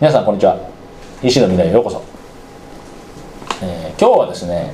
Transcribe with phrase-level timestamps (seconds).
[0.00, 0.56] 皆さんこんにちは。
[1.22, 2.02] EC の未来へようこそ、
[3.62, 4.72] えー今日はですね、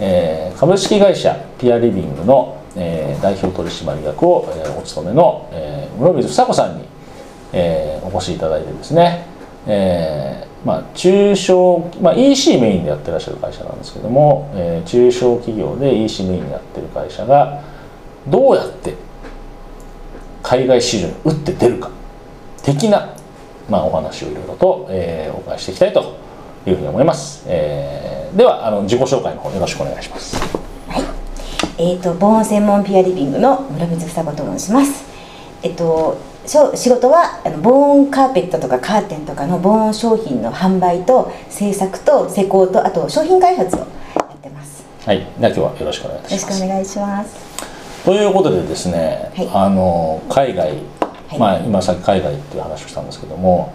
[0.00, 6.84] えー株式会社ピアリビングの、えー代表取締役を、えーお務めの、えー室水房子さんに、
[7.52, 9.26] えーお越しいただいてですね、
[9.66, 17.62] えーまあ、中小、まあ、EC メインでやってらっしゃる会社なんですけども、えー中小企業で EC メインでやってる会社が
[18.26, 18.94] どうやって
[20.42, 21.90] 海外市場に打って出るか
[22.62, 23.14] 的な、
[23.68, 26.16] まあ、お話をいろいろと、えーお伺いしていきたいと
[26.66, 30.62] いうふうに思います、えーではあの自己紹介の方よろしくお願いします
[31.78, 35.04] えっ、と防音専門ピアリビングの村水房子と申します。
[35.62, 43.86] えっ、としょ仕事はあの防音カーペットとかカーテンとかの防音商品の販売と製作と施工とあと商品開発をや
[44.34, 44.84] ってます。
[45.04, 48.04] はいでは今日はよろしくお願いしますしくお願いします。
[48.04, 50.76] ということでですね、はいあの海外、
[51.32, 51.38] はい。
[51.38, 53.72] まあ今さっき海外っていう話をしたんですけども、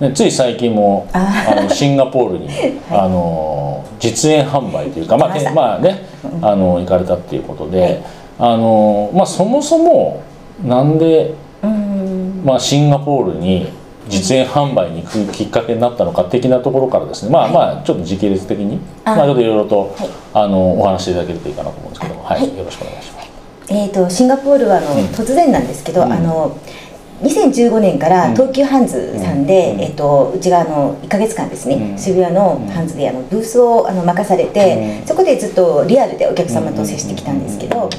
[0.00, 2.48] ね、つい最近もああのシンガポールに、
[2.90, 6.06] あの実演販売というか、まあまあね
[6.42, 8.02] あの行かれたっていうことで、はい。
[8.38, 10.22] あのまあ、そもそも
[10.64, 12.42] なんで、うーん。
[12.44, 13.68] まあ、シンガポールに
[14.08, 17.30] 実演販売に行くきっかけになったのか的なところからですね。
[17.30, 20.08] まあまあちょっと時系列的にあまあ、ちょっといろいろと、はい。
[20.34, 22.40] あのお話しいただけるといいかなと思うんですけども、はい。
[22.40, 22.56] はい。
[22.56, 23.28] よろしくお願いします。
[23.70, 25.06] えー、とシンガポールはあの、うん。
[25.06, 26.12] 突然なんですけど、うん。
[26.12, 26.56] あの
[27.22, 28.34] 2015年からうん。
[28.34, 29.80] 東急ハンズさんで、うん。
[29.80, 31.98] えー、とうちがあの1か月間ですね、うん。
[31.98, 35.06] 渋谷のハンズであのブースをあの任されて、うん。
[35.06, 37.90] そこでずっとリアルでお客様と接してきたんですけど、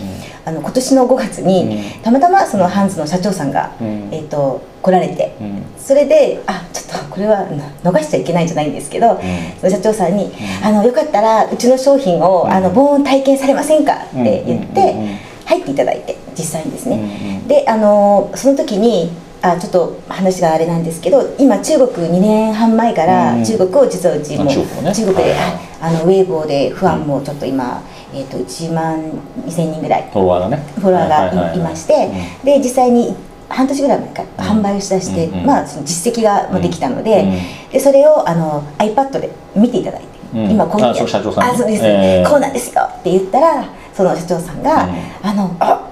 [0.45, 4.09] あの今年の5月に、たまたまそのハンズの社長さんが、うん。
[4.11, 5.63] えー、と来られてうん。
[5.77, 7.43] それであちょっとこれは
[7.83, 9.19] な逃しちゃいけないんじゃないんですけど、
[9.59, 10.31] その社長さんに、
[10.63, 13.95] あのよかったらうちの商品を、あの防音体験されませんか？
[13.95, 24.95] って言って、入っていただいて実際にですね、であのその時にあちょっと話があれなんですけど今中国2年半前かうんら中国を実はうちも、あ中国をね。
[24.95, 25.33] 中国で、はい。
[25.81, 27.81] ああのウェイボーで不安もちょっと今、
[28.13, 28.99] えー、と1万
[29.45, 30.63] 2000人ぐらいフォロワーがね。
[30.75, 32.09] フォロワーがいいまして、
[32.43, 33.15] で実際に
[33.47, 37.71] 半年ぐらい前から販売をしだして、まあ、その実績がまあできたので,、うん。
[37.71, 40.51] でそれをあの iPad で見ていただいて、うん。
[40.51, 41.45] 今こうあそう社長さん。
[41.45, 42.29] にあそうです、えー。
[42.29, 45.29] こうなんですよって言ったらその社長さんが「うん。
[45.29, 45.88] あのあ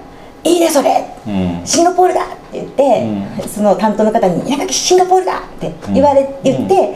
[0.48, 1.04] いいねそれ。
[1.26, 1.60] うん。
[1.64, 3.06] シンガポールだ!」って言って、
[3.46, 6.94] その担当の方に「稲垣シンガポールだ!」って言われ、うん言って、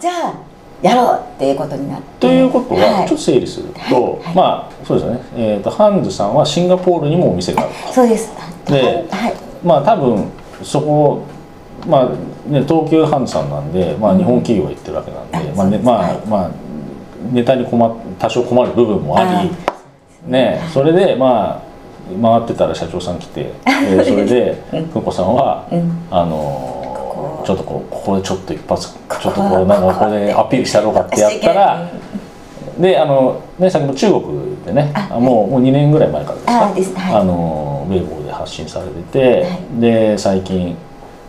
[0.00, 0.34] じゃあ
[0.82, 2.04] やろうっていうことになって。
[2.20, 3.08] ということは、はい。
[3.08, 4.02] ちょっと整理すると、はい。
[4.02, 4.34] はい。
[4.34, 8.30] まあそうですよね、えー、とハンズさんはシンガポールにもお店があるそうです。
[8.66, 9.34] ではい。
[9.64, 10.24] まあ多分
[10.62, 11.22] そこ
[11.86, 12.04] まあ
[12.50, 14.18] ね東急ハンズさんなんで、まあ、うん。
[14.18, 16.50] 日本企業が言ってるわけなんで、あまあねまあまあ
[17.32, 19.50] ネタに困っ多少困る部分もあり
[20.26, 21.75] ねそれでまあ
[22.22, 24.62] 回ってたら社長さん来て、 えーそれで
[24.92, 26.06] 久保さんは、うん。
[26.10, 27.42] あのーここ。
[27.46, 31.88] ちょっとこうここでちょっと一発ちょっとこここうなんかこれでアピールしたろうかってやったら
[32.78, 34.22] であのね先ほど中国
[34.66, 35.20] でねもう
[35.52, 37.18] もう2年ぐらい前からですか？
[37.20, 39.80] あのウェイボーで発信されてて、はい。
[39.80, 40.76] で最近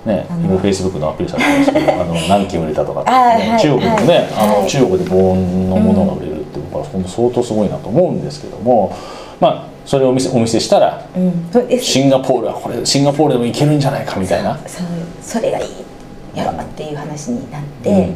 [0.06, 4.26] ね今フェイスブックのアピールされてますけど あの何件売れたとかって、ね中国でもね、はい。
[4.40, 8.92] あのはい中国で防音のものが売れるって僕は本当相当すごいなと思うんですけども
[9.40, 14.56] まあそれをお見せお見せしたらうん、そうですシンガポールはこれシンガポールでも行けるんじゃないかみたいな。
[14.68, 14.88] そう
[15.22, 15.88] それがいい。
[16.38, 18.14] やろうっていう話になって、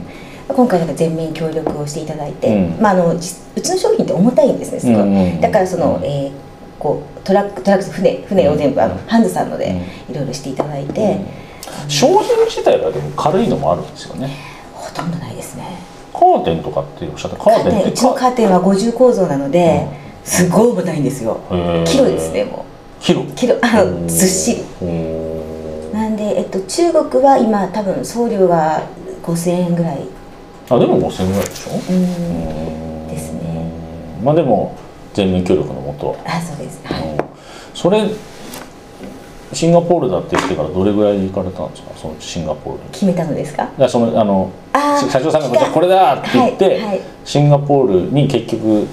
[0.47, 2.81] 今回なんか全面協力をしていただいて、うん。
[2.81, 6.31] まあ、あのじうちの商品って重たいんですねすごい、うんうんうんだからその、えー
[6.77, 9.79] こうトラックトラック船船を全部あの、うんハンズさんので
[10.09, 11.19] いろいろしていただいて、
[11.87, 14.35] 商品自体はでも軽いのもあるんですよね。
[14.73, 15.77] ほとんどないですね。
[16.11, 17.37] カーテンとかっておっしゃった。
[17.37, 19.87] カカーテンってーテンうちのカーテンは五重構造なので、
[20.23, 21.39] すごい重たいんですよ。
[21.85, 22.65] キロですねも
[22.99, 23.21] キロ？
[23.21, 23.57] うキロ。
[23.61, 24.87] あのずっしり。
[25.93, 28.83] なんで、えっと、中国は今多分送料が
[29.23, 30.05] 5000円ぐらい。
[30.69, 31.71] あでも5000円ぐらいでしょ？
[31.89, 31.95] うん。
[31.95, 32.07] う
[33.05, 33.07] ん。
[33.07, 33.71] ですね。
[34.23, 34.75] まあでも
[35.13, 37.17] 全面協力のもと、あそうですはいうん。
[37.73, 38.09] それ
[39.51, 41.91] シンガポールだって言ってからどれぐらいで行かれたんですか？
[41.97, 42.89] そのシンガポールに。
[42.91, 43.69] 決めたのですか？
[43.77, 44.49] いやそのあの
[45.11, 47.01] 社長さんが「じゃあこれだ!」って言って、はいはい。
[47.25, 48.87] シンガポールに結局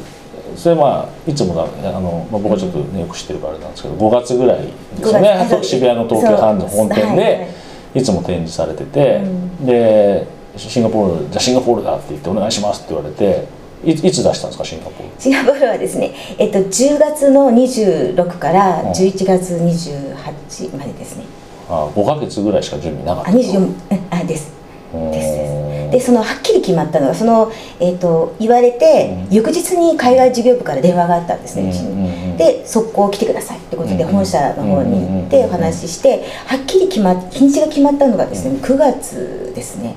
[0.59, 7.49] それまあいつもだあの、まあ、僕はちょっと、ね、よく知ってるからあれなんですけど5月ぐらいですよね5月渋谷の東京ハンズ本店で
[7.95, 9.23] いつも展示されてて、
[9.63, 10.27] うで
[10.57, 13.47] シンガポール「じゃあシンガポールだ」って言って「お願いします」って言われて
[13.85, 15.09] いいつ出したんですかシンガポール？
[15.19, 18.89] シンガポールはですね、えっと、10月の26からうん。
[18.91, 21.25] 11月28までですね。
[21.71, 24.53] あ5ヶ月ぐらいしか準備なかっあた24えあです。
[24.93, 25.29] うんです。
[25.29, 25.58] です
[25.91, 29.35] でそのはっきり決まったのがその、えっと言われて、うん。
[29.35, 32.31] 翌日に海外事業部から電話があったんですね、うちにうんうん。
[32.33, 39.97] うんで速攻来てくださいってことでうん本社の方に行ってうんお話ししてはっきり決まっ日にちが決まったのがですね9月ですね。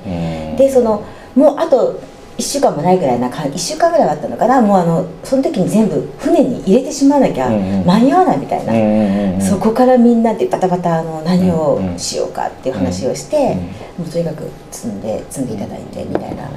[0.52, 0.58] うん。
[0.58, 1.04] でその
[1.36, 2.00] もうあと
[2.38, 7.86] 1週間もないぐらいなか1週間ぐらいあったのかなもうあのその時に全部船に入れてしまわなきゃうんうん。
[7.86, 12.00] 間に合わないみたいな、うんうんうんそこからみんなでバタバタあの何をうんうん。
[12.00, 13.58] しようかっていう話をして、
[14.02, 16.50] もうとにかく積んで積んでいただいてみたいな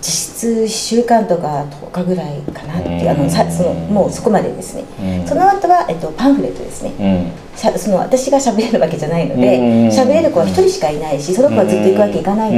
[0.00, 4.84] 実質1週間とか10日ぐらいかなっていうあのさそのもうそこまでですね。
[5.00, 5.26] うん。
[5.28, 6.92] その後は、えっと、パンフレットですね。
[6.98, 7.56] うん。
[7.56, 12.56] しゃその私が喋れるわけじゃないのうんうんれる子は1人しかいないしその子はずっと行くわけいかないの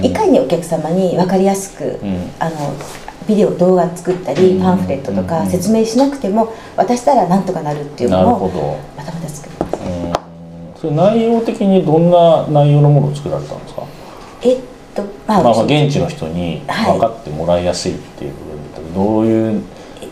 [0.00, 2.30] でいかにお客様に分かりやすくうん。
[2.38, 2.74] あの
[3.28, 9.65] ビデオ動画作ったりパンフレットとか説明しなくても渡したらなんとかなるっていうのをまたまた作りますうん
[10.80, 13.82] それ内容的にどんな内容のものを作られたんですか？
[14.42, 14.60] えっ
[14.94, 16.92] とまあ、まあ、まあ現地の人にはい。
[16.92, 19.62] 分かってもらいやすいっていう部分でどういう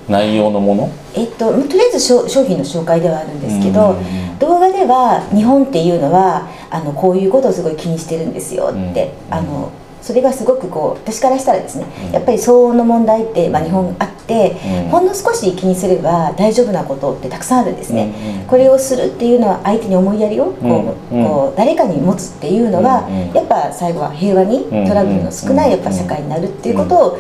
[0.09, 0.91] 内容のもの？
[1.15, 4.39] えっと、とりあえず商商品の紹介ではあるんですけど、うんうんうん。
[4.39, 9.35] 動画では日本っていうのはあのこういうことをすごい気にしてるんですよって、うん。
[9.35, 9.71] あの
[10.05, 12.13] それがすごくこう私からしたらですね、うん。
[12.13, 14.55] やっぱり騒音の問題って、まあ、日本あって、
[14.85, 14.91] うん。
[14.91, 27.19] ほんの少し気にすれば大丈夫なことってたくさんあるんですね、これをするっていうのは相手に思いやりをこう、こう誰かに持つっていうのは、やっぱ最後は平和にうんトラブルの少ないやっぱ社会になるっていうことを、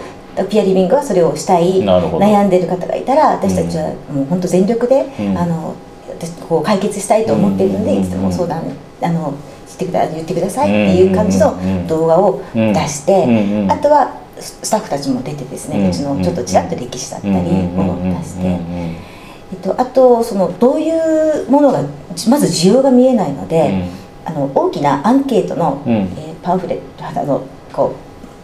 [0.50, 1.82] ピアリビングはそれをしたい。
[1.82, 5.38] 悩んでる方がいたら私たちはもう本当全力で、うん。
[5.38, 5.74] あの
[6.10, 8.02] 私こう解決したいと思っているので、うん。
[8.02, 8.62] いつでも相談
[9.00, 9.32] あの
[9.74, 21.82] してくだ言ってくださいっていう感じの動画を出して、あとはススタッフたちも出てですね、ううんちのちょっとちらっと歴史だったりを出して、えっと、あとそのどういうものが
[22.28, 23.88] まず需要が見えないので、
[24.24, 25.92] あの大きなアンケートの、うん。
[25.92, 27.42] えーパンフレットあの
[27.72, 27.94] こ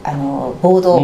[0.05, 0.97] うあのボード、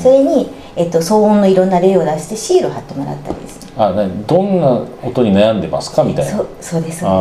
[0.00, 3.66] それに、えっと、騒音のいろんな例を出してシールを貼ってもらったりです。
[3.66, 6.02] ねあなどんな音に悩んでますか？
[6.04, 6.30] みたいな。
[6.30, 7.00] そうそうです。
[7.00, 7.16] そうで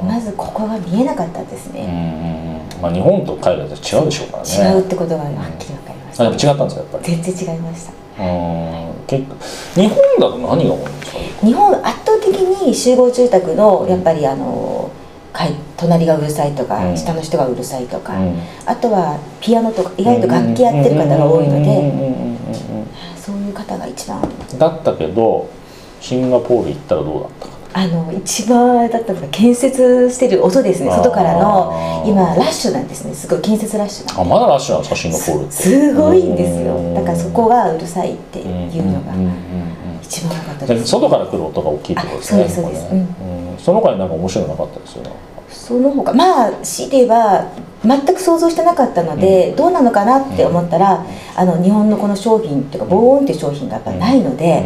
[0.00, 2.82] す、まずここが見えなかったですうんうんね、うん。
[2.82, 4.76] まあ日本と海外と違うでしょうからね。
[4.76, 7.04] 違うってことがはっきり分かりました、あやっぱ違ったんですかやっぱり？
[7.04, 7.92] 全然違いました。
[7.92, 8.92] うん。
[9.06, 9.36] 結構
[9.80, 11.46] 日本だと何が多いんですか？
[11.46, 14.90] 日本圧倒的に集合住宅のやっぱりあの
[15.32, 16.96] かい隣がうるさいとか、うん。
[16.96, 18.38] 下の人がうるさいとか、うん。
[18.66, 22.32] あとはピアノとか意外と楽器やってる方が多いので
[23.16, 24.20] そういう方が一番。
[24.58, 25.48] だったけど
[26.00, 30.90] シンガポール行ったらどうだったかあの一番だったのが建設してる音ですね。
[30.90, 33.14] 外からの今ラッシュなんですね。
[33.14, 35.52] すごい建設ラッシュあまだラッシュなんですかシンガポールって？
[35.52, 36.74] すごいんですよ。
[36.76, 36.94] うん。
[36.94, 38.46] だからそこがうるさいっていう
[38.92, 39.12] のが
[40.02, 42.92] 一番多かったでです外から来る音が大きいってことですねあそうですそうです。
[42.92, 43.06] ね。
[43.54, 43.58] うん。
[43.58, 45.10] その他になんか面白いのなかったですよね
[45.52, 47.44] その他まあ強いて言えば
[47.84, 51.04] 全く想像してなかったので、どうなのかなって思ったら、
[51.34, 54.62] あの日本のこの商品っていうか防音っていう商品がやっぱないので、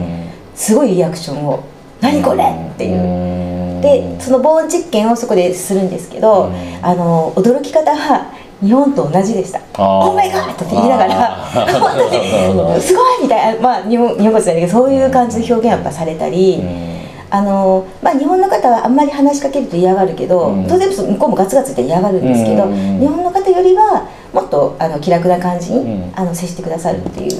[0.54, 1.60] すごいリアクションを
[2.00, 3.78] 「何これ!」っていう。
[3.78, 6.54] うでその防音実験をそこでするんですけど、うん。
[6.82, 8.26] あの驚き方は
[8.62, 10.08] 日本と同じでした「あー。
[10.08, 11.36] オーマイガー!」って言いながら
[12.80, 13.60] すごいみたいな。
[13.60, 16.62] まあ日本日本語じゃないけどそういう感じで表現やっぱされたり、
[17.28, 20.68] あのまあ、日本の方はあんまり話しかけると嫌がるけど、うん。
[20.68, 23.00] 当然向こうもガツガツって嫌がるんですけど、うん。
[23.00, 26.12] 日本の方よりはもっとあの気楽な感じに、うん。
[26.14, 27.36] あの接してくださるっていう。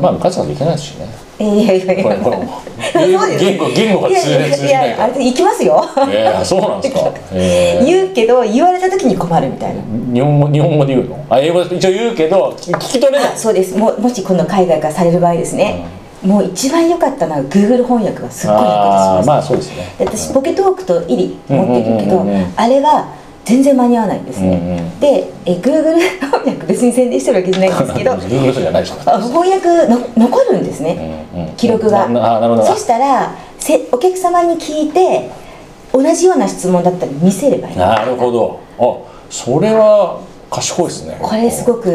[0.00, 1.06] まあガツガツいけないしね。
[1.38, 2.02] えいやいやいや。
[2.04, 4.70] これこれ言語言語が通じない通い。
[4.70, 5.82] やいやあれ行きますよ。
[6.08, 9.82] えー、そうなんですか、えー言うけど言われた時に困るみたいな。
[10.12, 11.26] 日本語日本語で言うの？
[11.28, 13.32] あ英語で一応言うけど聞聞き取れない。
[13.32, 13.76] あそうです。
[13.76, 15.84] ももし今度海外からされる場合ですね、
[16.24, 19.94] もう一番良かったのは Google 翻訳がすっごい役立ちあーますまあそうですね。
[19.98, 22.24] で私ポケットークとイリ持ってるけど、
[22.56, 23.14] あれは
[23.44, 28.94] 全然間に合わないんですね、うんうんでえ Google 翻訳別に宣伝してるわけじゃないんですけど Google じゃないでしょ。
[29.04, 32.06] あ翻訳の残るんですね、うんうん記録が、
[32.64, 35.30] そしたらせお客様に聞いて
[35.92, 37.76] 同じような質問だったら見せればいい。
[37.76, 38.60] なるほど。
[38.78, 40.20] あそれは
[40.52, 41.16] 賢いですね。
[41.18, 41.90] これすごく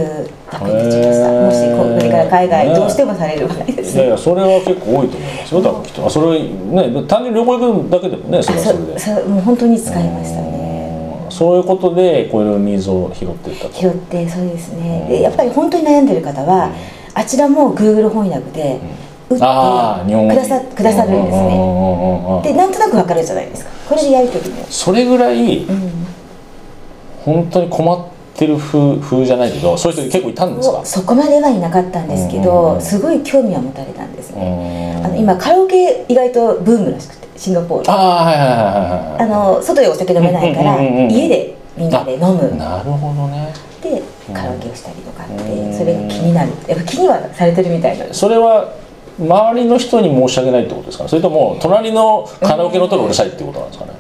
[0.52, 4.02] 楽になっちゃいました、もしこれから海外ねどうしてもされる場合ですね。
[4.02, 5.62] いやいやそれは結構多いと思いますよ。
[5.62, 8.96] だからきっとあそれね単純に旅行行くだけでもねそれはそれで。
[8.96, 11.22] あそもう本当に使いましたね。
[11.26, 11.32] うん。
[11.32, 13.74] そういうことでこういうニーズを拾っていったと。
[13.74, 15.02] 拾ってそうですね。
[15.04, 15.08] うん。
[15.10, 16.72] でやっぱり本当に悩んでる方は、
[17.14, 18.80] あちらも Google 翻訳で
[19.30, 21.50] 打ってああ日本語くださくださるんですね。
[21.50, 23.70] ねでなんとなくわかるじゃないですか。
[23.90, 26.08] これでやり取りも、それぐらいうん、
[27.24, 30.86] 本当に困ってる風風じゃないけどそういう人結構いたんですか？
[30.86, 35.00] そそこまではいなかったんですけどすごい興味は持たれたんですうね。
[35.01, 35.06] ん。
[35.06, 37.89] あの今カラオケ意外とブームらしくてシンガポール。
[37.89, 42.56] ああはいはいはいあの外でお酒飲めないから家でみんなで飲む。
[42.58, 43.53] なるほどね。
[43.82, 44.01] で
[44.34, 45.74] カラオケをしたりとかってうん。
[45.74, 46.51] それが気になる。
[46.67, 48.06] やっぱ気にはされてるみたいな。
[48.13, 48.74] それは
[49.20, 51.06] 周りの人に申し訳ないってことですか？
[51.06, 53.94] ねそれとも隣のカラオケの音がうるさいってことなんですかね、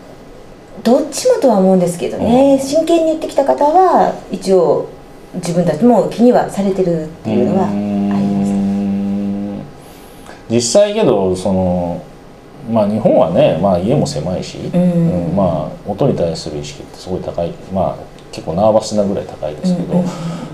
[0.87, 4.87] どっちもとは思うんですけどね、真剣に言ってきた方は一応
[5.33, 7.75] 自分たちも気にはされてるっていうのはあり
[9.59, 9.65] ま
[10.47, 12.05] す実際けどその
[12.71, 15.35] まあ日本はね、まあ、家も狭いし、うん。
[15.35, 17.97] まあ音に対する意識ってすごい高いまあ
[18.31, 20.03] 結構ナーバスなぐらい高いですけど、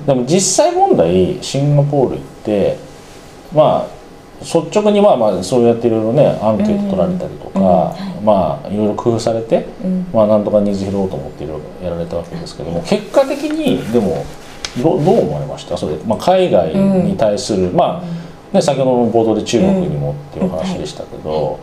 [0.07, 2.77] でも実際問題シンガポール行って
[3.53, 3.92] まあ
[4.43, 8.77] 率直にまあまあそうやっていろいろねアンケート取られたりとか、まあい。
[8.77, 9.65] ろいろ工夫されて、
[10.11, 14.25] まあなんとか虹拾おうと思っていろいろやられたわけですけども結果的にでも
[14.77, 15.77] どどう思われました？
[15.77, 21.59] それ、まあ、海外に対する、まあね、先ほどの冒頭で中国にもっていう話でしたけど、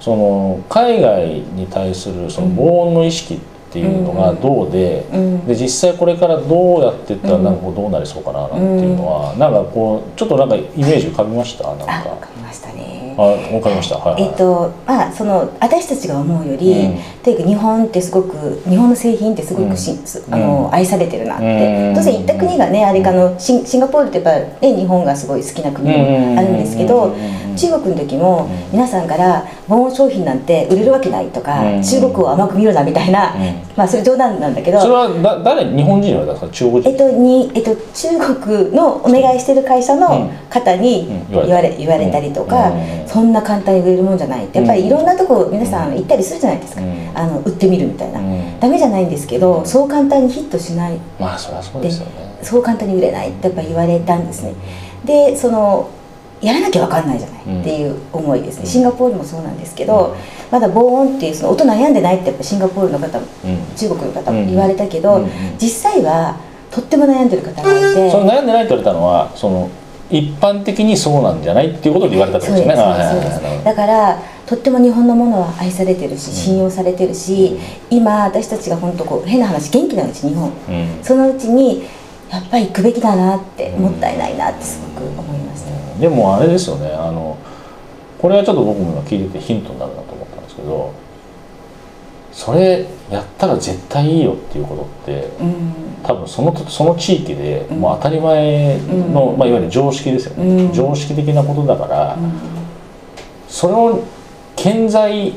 [0.00, 5.04] その海外に対するその防音の意識ってっていうのがどうで,、
[5.46, 11.64] で実際これからどうやっていったらなんかこうどうなりそうかななんていうのは、なんかこうちょっとなんかイメージ浮かびました？
[11.68, 11.84] なんか。
[11.86, 13.14] 浮かびましたね。
[13.18, 27.12] あわかりました、はい、はい、えっ、とまあその私たちが思うより、うん、というか日本ってすごく日本の製品ってすごくし、うん、あの愛されてるなって、当然行った国がねあれかのシンシンガポールってやっぱね日本がすごい好きな国もあるんですけど、
[27.56, 33.34] 中国の時も皆さんから防音商品なんて売れるわけないとか、中国を甘く見るなみたいな、
[33.76, 35.64] まあそれ冗談なんだけどそれはだ誰？
[35.64, 36.90] 日本人は中国人？
[36.90, 42.72] えっとにえっと中国のお願いしてる会社の方に言われ言われたりとか、
[43.06, 44.46] そんな簡単に売れるもんじゃない。
[44.46, 46.82] ってやっぱりいろんなとこ皆さん行ったりするじゃないですか、
[47.14, 48.20] あの売ってみるみたいな、
[48.60, 50.98] ダメじゃないんですけどそう簡単にヒットしない。
[51.18, 52.38] まあそりゃそうですよね。
[52.42, 54.54] そう簡単に売れないってやっぱ言われたんですね。
[55.04, 55.90] でその
[56.40, 60.16] やらなきゃ分かんないじゃないっていう思いですね、シンガポールもそうなんですけど、
[60.50, 63.26] まだ防音っていうその音悩んでないってやっぱシンガポールの方も、
[63.76, 65.26] 中国の方も言われたけど、
[65.60, 66.36] 実際は
[66.70, 69.70] とっても悩んでる方がいてその悩んでないって言われたのはその
[70.10, 73.62] 一般的にそうなんじゃないっていうことで言われたってことですね。
[73.64, 77.58] だからとっても日本のものは愛されてるし信用されてるし、
[77.90, 81.84] うん、今私たちが本当こう変な話元気なうち日本、うん、そのうちに
[82.30, 85.47] やっぱり行くべきだなってもったいないなってすごく思いました、うん、
[85.98, 87.36] でもあれですよねあの
[88.18, 90.94] これはちょっと僕も今聞いててヒントになるなと思ったんですけど
[92.32, 95.74] それやったら絶対いいよっていうことって、うん、
[96.04, 102.18] 多分そのその地域でもう当たり前の、うん、まあ、いわゆる常識ですよね、うん、常識的なことだから、
[103.48, 104.04] それを
[104.54, 105.32] 顕在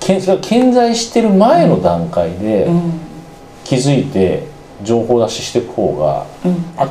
[0.00, 2.66] それが顕在してる前の段階で
[3.64, 4.48] 気づいて
[4.82, 6.26] 情報出ししていく方が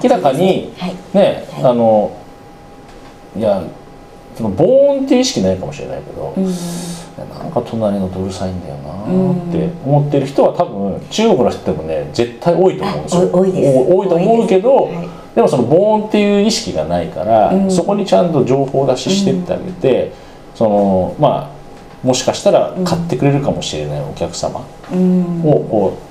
[0.02, 0.72] 明らかに
[1.14, 2.21] ね、あの
[3.36, 3.64] いや
[4.36, 13.30] その防音って意識ないかもしれないけど、うん、なんか隣のとうるさいんだよなって思ってる人は多分中国の人でもね絶対多いと思うんですよ。
[13.32, 20.12] 多い多いと思うけど、はい、でもその防音っていう意識がないから、うん、そこにちゃんと情報出ししてってあげて、うん、
[20.56, 21.62] そのまあ
[22.08, 24.64] もしかしたら買ってくれるかもしれないお客様を
[25.70, 26.11] こう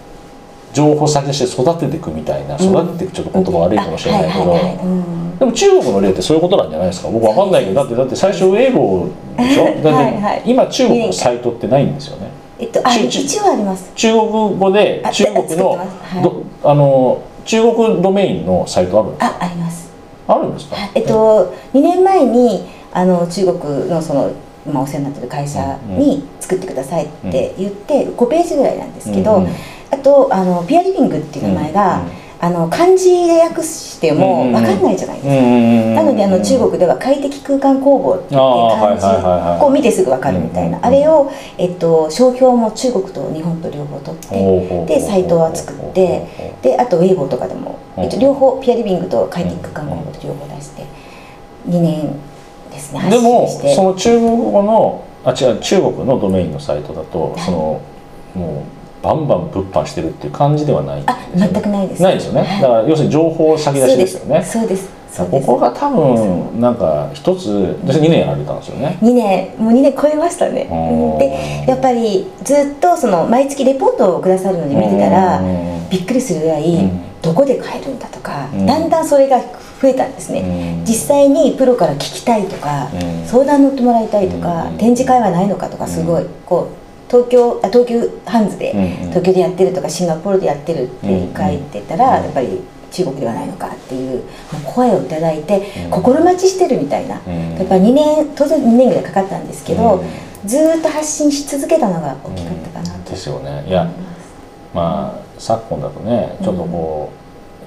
[0.73, 4.59] 情報先として育てていくみたいな育てていくちょっと言葉悪いかもしれないけど
[5.39, 7.09] でも中国の例ってそういうことなんじゃないですか。
[7.09, 12.31] 僕わかんないけどだってだって最初ウェイボーでしょだって今中国のサイトってないんですよね。
[12.59, 13.91] えっと、あ一応あります。
[13.95, 15.89] 中国語で中国の、はい、
[16.63, 19.27] あの中国ドメインのサイトあるんですか？
[19.41, 19.91] ああります。
[20.29, 20.77] あるんですか？
[20.95, 24.31] えっと2年前にあの中国のその
[24.67, 29.47] 今お世話になってる会社に作ってくださいって言って5ページぐらいなんですけど、
[29.91, 32.05] あとあのピアリビングっていう名前が、
[32.43, 50.87] あの漢字で訳しても分かんないじゃないですか、なのであの中国では快適空間工房っていう漢字こう見てすぐ分かるみたいな、あれを、えっと、商標も中国と日本と両方取ってでサイトは作ってであとウェイボーとかでも、えっと、両方ピアリビングと快適空間工房と両方出して
[51.69, 52.19] 2年
[52.71, 57.83] ですねでもその中国語のあ違う中国のドメインのサイトだと、その
[58.35, 62.03] もうバンバン物販してるっていう感じではないあ全くないです。
[62.03, 64.43] ないですよね、だから要するに情報先出しですよね。
[64.43, 65.01] そうです。
[65.19, 68.97] ここが多分なんか一つ私2年やられたんですよね。
[69.03, 69.49] 2年。
[69.59, 70.69] もう2年超えましたね。
[71.19, 75.43] でやっぱりずっとその毎月レポートをくださるので見てたら
[75.91, 76.89] びっくりするぐらい
[77.23, 79.41] どこで買えるんだとかだんだんそれが
[79.83, 80.83] 増えたんですね。
[80.85, 82.87] 実際にプロから聞きたいとか
[83.27, 86.80] 相談乗ってもらいたいとか展示会はないのかとかすごいこう
[87.11, 88.73] 東京あ東急ハンズで、
[89.09, 92.61] 東京でやってるとかシンガポールでやってるって書いてたら、やっぱり
[92.93, 94.23] 中国ではないのかっていう
[94.65, 97.21] 声を頂いて、心待ちしてるみたいな、や
[97.65, 100.05] っぱ2年当然2年ぐらいかかったんですけど、
[100.47, 103.65] ずっと発信し続けたのが大きかったかなと、ですよね。
[103.67, 103.91] いや
[104.73, 107.11] まあ昨今だとねちょっとこ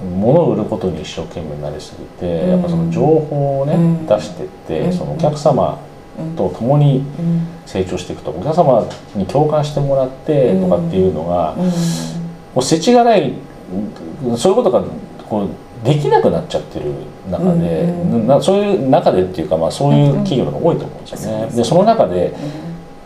[0.02, 2.50] う、物を売ることに一生懸命になりすぎて、うん。
[2.50, 4.06] やっぱその情報をね、うん。
[4.06, 4.92] 出してって、うん。
[4.92, 5.78] そのお客様
[6.36, 7.46] と共にうん。
[7.66, 11.64] 成長していくとお客様に共感してもらってとかっていうのが、うん。
[11.64, 11.70] も
[12.56, 13.32] う世知辛い
[14.36, 14.84] そういうことが
[15.28, 16.92] こうできなくなっちゃってる
[17.30, 21.46] 中で、うんなそういう中でっていうか、まあ、そういう企業が多いと思うんですよね。
[21.50, 21.56] うん。
[21.56, 22.34] でその中で、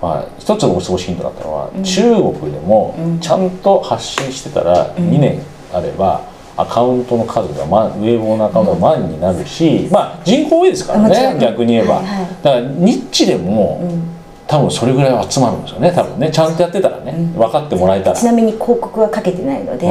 [0.00, 1.83] まあ、一つの少しヒントだったのは、うん。
[1.83, 5.11] 中国でもうんちゃんと発信してたらうん。
[5.11, 5.41] 2年
[5.73, 6.23] あれば
[6.59, 12.27] アカウントの数が、ま、ウェボのアカウントが万になるし、まあ、人口多いですからね逆に言えば、はいはい。
[12.43, 14.03] だからニッチでも、うん。
[14.49, 16.31] 多分それぐらいは集まるんですよね多分ね。
[16.31, 17.33] ちゃんとやってたらね、うん。
[17.35, 18.17] 分かってもらえたら。
[18.17, 19.87] ちなみに広告はかけてないので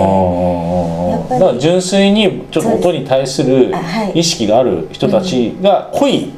[1.30, 3.72] だから純粋にちょっと音に対する
[4.14, 6.34] 意識がある人たちが濃い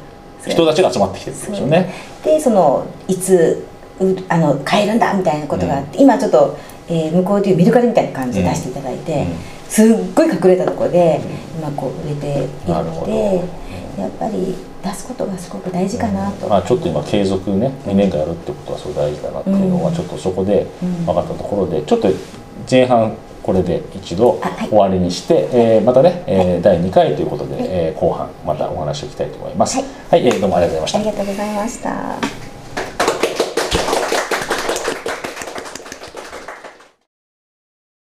[0.46, 1.92] 人たちが集まってきてるんですよね。
[2.22, 3.66] でそのいつ
[4.00, 6.56] うあの買えるんだみたいなことがあって、今ちょっと、
[6.90, 9.26] えー向こうでいうメルカリみたいな感じで出していただいて、うん。
[9.68, 11.20] すっごい隠れたところで
[11.56, 13.12] 今こう売れているなるほど。
[13.12, 13.18] の
[13.96, 19.94] でやっぱり出すことがすごく大事かなと、まあ、ちょっと今継続ね2年間やるってことはすごい大事だなっていうのはうん。
[19.94, 21.06] ちょっとそこでうん。
[21.06, 22.08] 分かったところでちょっと
[22.68, 27.56] 前半これで一度終わりにして、えーまたね、えー第2回ということで、
[27.88, 29.78] えー後半またお話を聞きたいと思います。
[29.78, 29.86] はい。
[30.10, 30.98] はい、えーどうもありがとうございました。
[30.98, 31.06] あり。
[31.06, 32.39] がとうございました。